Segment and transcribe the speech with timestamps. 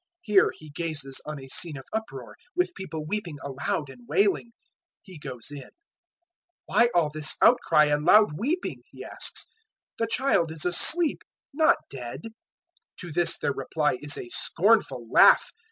[0.21, 4.47] Here He gazes on a scene of uproar, with people weeping aloud and wailing.
[4.47, 4.51] 005:039
[5.03, 5.69] He goes in.
[6.65, 9.45] "Why all this outcry and loud weeping?" He asks;
[9.99, 11.21] "the child is asleep,
[11.53, 12.31] not dead." 005:040
[13.01, 15.51] To this their reply is a scornful laugh.